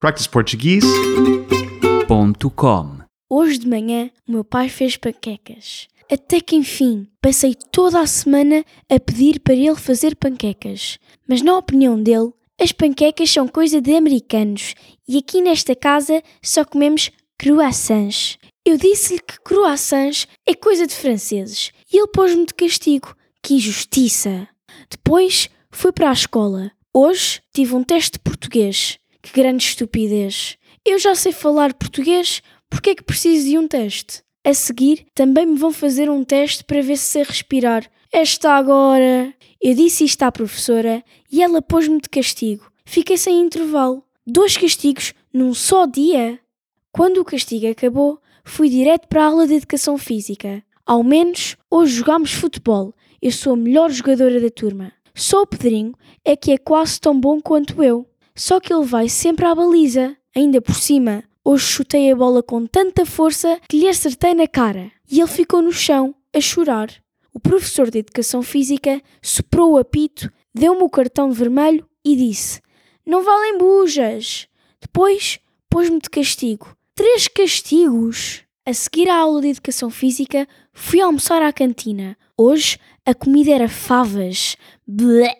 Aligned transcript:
practiceportuguese.com 0.00 3.00
Hoje 3.28 3.58
de 3.58 3.68
manhã, 3.68 4.10
o 4.26 4.32
meu 4.32 4.42
pai 4.42 4.70
fez 4.70 4.96
panquecas. 4.96 5.88
Até 6.10 6.40
que 6.40 6.56
enfim, 6.56 7.06
passei 7.20 7.54
toda 7.70 8.00
a 8.00 8.06
semana 8.06 8.64
a 8.88 8.98
pedir 8.98 9.40
para 9.40 9.52
ele 9.52 9.76
fazer 9.76 10.16
panquecas. 10.16 10.98
Mas 11.28 11.42
na 11.42 11.54
opinião 11.54 12.02
dele, 12.02 12.32
as 12.58 12.72
panquecas 12.72 13.30
são 13.30 13.46
coisa 13.46 13.78
de 13.78 13.94
americanos 13.94 14.74
e 15.06 15.18
aqui 15.18 15.42
nesta 15.42 15.76
casa 15.76 16.22
só 16.42 16.64
comemos 16.64 17.10
croissants. 17.38 18.38
Eu 18.64 18.78
disse-lhe 18.78 19.20
que 19.20 19.38
croissants 19.40 20.26
é 20.48 20.54
coisa 20.54 20.86
de 20.86 20.94
franceses 20.94 21.72
e 21.92 21.98
ele 21.98 22.08
pôs-me 22.08 22.46
de 22.46 22.54
castigo. 22.54 23.14
Que 23.42 23.56
injustiça! 23.56 24.48
Depois 24.90 25.50
fui 25.70 25.92
para 25.92 26.08
a 26.08 26.14
escola. 26.14 26.72
Hoje 26.92 27.40
tive 27.52 27.74
um 27.74 27.84
teste 27.84 28.12
de 28.12 28.20
português. 28.20 28.98
Que 29.22 29.32
grande 29.32 29.64
estupidez! 29.64 30.56
Eu 30.84 30.98
já 30.98 31.14
sei 31.14 31.32
falar 31.32 31.74
português, 31.74 32.42
porque 32.70 32.90
é 32.90 32.94
que 32.94 33.02
preciso 33.02 33.48
de 33.48 33.58
um 33.58 33.68
teste? 33.68 34.22
A 34.42 34.54
seguir, 34.54 35.06
também 35.14 35.44
me 35.44 35.58
vão 35.58 35.70
fazer 35.70 36.08
um 36.08 36.24
teste 36.24 36.64
para 36.64 36.80
ver 36.80 36.96
se 36.96 37.04
sei 37.04 37.22
respirar. 37.22 37.90
Esta 38.10 38.52
agora. 38.52 39.34
Eu 39.60 39.74
disse 39.74 40.04
isto 40.04 40.22
à 40.22 40.32
professora 40.32 41.04
e 41.30 41.42
ela 41.42 41.60
pôs-me 41.60 42.00
de 42.00 42.08
castigo. 42.08 42.70
Fiquei 42.86 43.18
sem 43.18 43.40
intervalo. 43.40 44.02
Dois 44.26 44.56
castigos 44.56 45.12
num 45.32 45.52
só 45.52 45.84
dia? 45.84 46.40
Quando 46.90 47.18
o 47.18 47.24
castigo 47.24 47.68
acabou, 47.68 48.18
fui 48.42 48.70
direto 48.70 49.06
para 49.06 49.22
a 49.22 49.26
aula 49.26 49.46
de 49.46 49.54
educação 49.54 49.98
física. 49.98 50.62
Ao 50.86 51.04
menos 51.04 51.56
hoje 51.70 51.96
jogámos 51.96 52.32
futebol. 52.32 52.94
Eu 53.20 53.30
sou 53.30 53.52
a 53.52 53.56
melhor 53.56 53.90
jogadora 53.90 54.40
da 54.40 54.50
turma. 54.50 54.92
Só 55.14 55.42
o 55.42 55.46
Pedrinho 55.46 55.94
é 56.24 56.34
que 56.34 56.52
é 56.52 56.58
quase 56.58 56.98
tão 56.98 57.20
bom 57.20 57.40
quanto 57.40 57.82
eu. 57.84 58.09
Só 58.40 58.58
que 58.58 58.72
ele 58.72 58.86
vai 58.86 59.06
sempre 59.06 59.44
à 59.44 59.54
baliza. 59.54 60.16
Ainda 60.34 60.62
por 60.62 60.74
cima, 60.74 61.22
hoje 61.44 61.66
chutei 61.66 62.10
a 62.10 62.16
bola 62.16 62.42
com 62.42 62.64
tanta 62.64 63.04
força 63.04 63.60
que 63.68 63.78
lhe 63.78 63.86
acertei 63.86 64.32
na 64.32 64.48
cara. 64.48 64.90
E 65.10 65.20
ele 65.20 65.28
ficou 65.28 65.60
no 65.60 65.70
chão, 65.70 66.14
a 66.34 66.40
chorar. 66.40 66.88
O 67.34 67.38
professor 67.38 67.90
de 67.90 67.98
educação 67.98 68.42
física 68.42 69.02
soprou 69.20 69.72
o 69.72 69.76
apito, 69.76 70.32
deu-me 70.54 70.80
o 70.80 70.88
cartão 70.88 71.30
vermelho 71.30 71.86
e 72.02 72.16
disse: 72.16 72.62
Não 73.04 73.22
valem 73.22 73.58
bujas. 73.58 74.48
Depois 74.80 75.38
pôs-me 75.68 76.00
de 76.00 76.08
castigo. 76.08 76.74
Três 76.94 77.28
castigos! 77.28 78.42
A 78.70 78.72
seguir 78.72 79.08
à 79.08 79.16
aula 79.16 79.40
de 79.40 79.48
educação 79.48 79.90
física, 79.90 80.46
fui 80.72 81.00
almoçar 81.00 81.42
à 81.42 81.52
cantina. 81.52 82.16
Hoje 82.38 82.78
a 83.04 83.12
comida 83.12 83.50
era 83.50 83.68
favas. 83.68 84.56
Blé! 84.86 85.38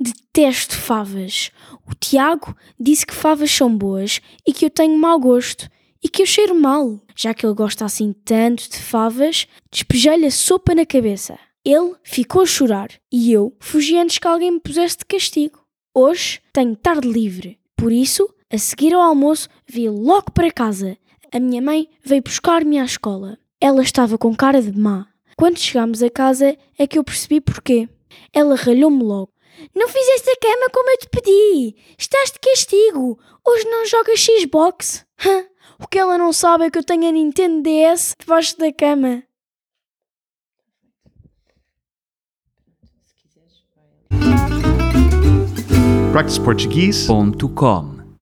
Detesto 0.00 0.74
favas. 0.74 1.50
O 1.86 1.94
Tiago 1.94 2.56
disse 2.80 3.04
que 3.04 3.12
favas 3.12 3.50
são 3.50 3.76
boas 3.76 4.22
e 4.46 4.54
que 4.54 4.64
eu 4.64 4.70
tenho 4.70 4.98
mau 4.98 5.20
gosto 5.20 5.68
e 6.02 6.08
que 6.08 6.22
eu 6.22 6.26
cheiro 6.26 6.54
mal. 6.54 6.98
Já 7.14 7.34
que 7.34 7.44
ele 7.44 7.52
gosta 7.52 7.84
assim 7.84 8.14
tanto 8.24 8.70
de 8.70 8.78
favas, 8.78 9.46
despejei-lhe 9.70 10.24
a 10.24 10.30
sopa 10.30 10.74
na 10.74 10.86
cabeça. 10.86 11.38
Ele 11.62 11.94
ficou 12.02 12.40
a 12.40 12.46
chorar 12.46 12.88
e 13.12 13.30
eu 13.30 13.54
fugi 13.60 13.98
antes 13.98 14.16
que 14.16 14.26
alguém 14.26 14.52
me 14.52 14.60
pusesse 14.60 14.96
de 14.96 15.04
castigo. 15.04 15.60
Hoje 15.94 16.40
tenho 16.50 16.74
tarde 16.74 17.06
livre, 17.06 17.58
por 17.76 17.92
isso, 17.92 18.26
a 18.50 18.56
seguir 18.56 18.94
ao 18.94 19.02
almoço, 19.02 19.50
vi 19.68 19.86
logo 19.86 20.32
para 20.32 20.50
casa. 20.50 20.96
A 21.32 21.38
minha 21.38 21.62
mãe 21.62 21.88
veio 22.04 22.22
buscar-me 22.22 22.78
à 22.78 22.84
escola. 22.84 23.38
Ela 23.60 23.82
estava 23.82 24.18
com 24.18 24.34
cara 24.34 24.60
de 24.60 24.76
má. 24.76 25.06
Quando 25.36 25.58
chegámos 25.58 26.02
a 26.02 26.10
casa 26.10 26.56
é 26.76 26.86
que 26.88 26.98
eu 26.98 27.04
percebi 27.04 27.40
porquê. 27.40 27.88
Ela 28.32 28.56
ralhou-me 28.56 29.02
logo. 29.04 29.32
Não 29.74 29.86
fizeste 29.86 30.28
a 30.28 30.36
cama 30.36 30.70
como 30.72 30.90
eu 30.90 30.98
te 30.98 31.08
pedi. 31.08 31.76
Estás 31.96 32.32
de 32.32 32.38
castigo. 32.40 33.16
Hoje 33.46 33.64
não 33.66 33.86
jogas 33.86 34.18
Xbox. 34.18 35.06
Hã? 35.24 35.44
O 35.78 35.86
que 35.86 35.98
ela 35.98 36.18
não 36.18 36.32
sabe 36.32 36.64
é 36.64 36.70
que 36.70 36.78
eu 36.78 36.84
tenho 36.84 37.08
a 37.08 37.12
Nintendo 37.12 37.62
DS 37.62 38.16
debaixo 38.18 38.58
da 38.58 38.72
cama. 38.72 39.22
practiceportuguese.com 46.12 47.99